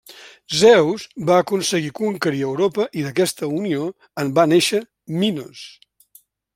Zeus 0.61 1.03
va 1.27 1.35
aconseguir 1.41 1.91
conquerir 2.01 2.41
Europa 2.49 2.89
i 3.01 3.05
d'aquesta 3.09 3.53
unió 3.61 3.87
en 4.25 4.35
va 4.41 4.49
néixer 4.57 4.85
Minos. 5.23 5.67